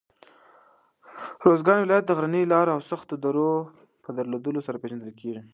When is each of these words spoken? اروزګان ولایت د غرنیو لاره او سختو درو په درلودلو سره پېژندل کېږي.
اروزګان 1.43 1.77
ولایت 1.81 2.03
د 2.05 2.11
غرنیو 2.17 2.51
لاره 2.53 2.71
او 2.73 2.81
سختو 2.89 3.13
درو 3.23 3.51
په 4.03 4.09
درلودلو 4.17 4.65
سره 4.67 4.81
پېژندل 4.81 5.11
کېږي. 5.19 5.41